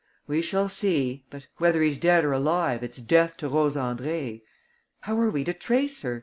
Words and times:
"We 0.25 0.41
shall 0.41 0.67
see. 0.67 1.25
But, 1.29 1.45
whether 1.57 1.83
he's 1.83 1.99
dead 1.99 2.25
or 2.25 2.31
alive, 2.33 2.83
it's 2.83 2.99
death 3.01 3.37
to 3.37 3.49
Rose 3.49 3.75
Andrée. 3.75 4.41
How 5.01 5.19
are 5.19 5.29
we 5.29 5.43
to 5.43 5.53
trace 5.53 6.01
her? 6.01 6.19